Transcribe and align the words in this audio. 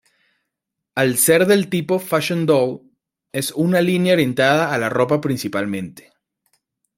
Al 0.95 1.15
ser 1.19 1.45
del 1.45 1.69
tipo 1.69 1.99
"Fashion 1.99 2.47
Doll", 2.47 2.79
es 3.31 3.51
una 3.51 3.81
línea 3.81 4.13
orientada 4.13 4.73
a 4.73 4.77
la 4.79 4.89
ropa 4.89 5.21
principalmente. 5.21 6.11